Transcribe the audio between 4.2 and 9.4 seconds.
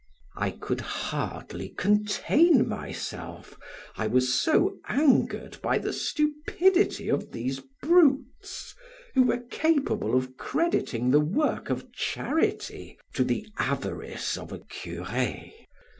so angered by the stupidity of these brutes who